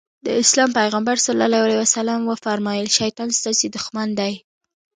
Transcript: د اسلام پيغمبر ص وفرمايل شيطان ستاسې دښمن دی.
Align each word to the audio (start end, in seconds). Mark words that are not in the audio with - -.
د 0.25 0.27
اسلام 0.43 0.69
پيغمبر 0.79 1.15
ص 1.25 1.27
وفرمايل 2.29 2.87
شيطان 2.97 3.29
ستاسې 3.39 3.65
دښمن 3.75 4.09
دی. 4.19 4.33